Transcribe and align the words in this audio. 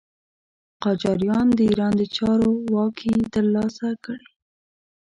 قاجاریان 0.83 1.47
د 1.57 1.59
ایران 1.69 1.93
د 1.97 2.03
چارو 2.17 2.51
واګې 2.73 3.13
تر 3.33 3.45
لاسه 3.55 3.87
کړې. 4.03 4.27